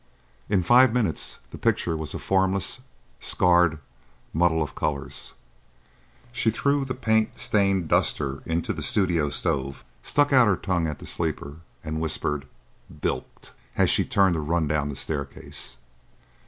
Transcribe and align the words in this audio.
In 0.49 0.63
five 0.63 0.91
minutes 0.95 1.41
the 1.51 1.59
picture 1.59 1.95
was 1.95 2.15
a 2.15 2.17
formless, 2.17 2.79
scarred 3.19 3.77
muddle 4.33 4.63
of 4.63 4.73
colours. 4.73 5.33
She 6.31 6.49
threw 6.49 6.83
the 6.85 6.95
paint 6.95 7.37
stained 7.37 7.87
duster 7.87 8.41
into 8.47 8.73
the 8.73 8.81
studio 8.81 9.29
stove, 9.29 9.85
stuck 10.01 10.33
out 10.33 10.47
her 10.47 10.57
tongue 10.57 10.87
at 10.87 10.97
the 10.97 11.05
sleeper, 11.05 11.57
and 11.83 12.01
whispered, 12.01 12.47
"Bilked!" 12.89 13.51
as 13.77 13.91
she 13.91 14.03
turned 14.03 14.33
to 14.33 14.39
run 14.39 14.67
down 14.67 14.89
the 14.89 14.95
staircase. 14.95 15.77